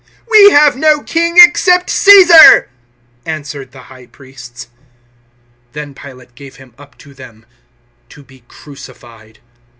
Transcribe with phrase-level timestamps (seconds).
[0.27, 2.69] "We have no king, except Caesar,"
[3.23, 4.65] answered the High Priests.
[5.73, 7.45] 019:016 Then Pilate gave Him up to them
[8.09, 9.37] to be crucified.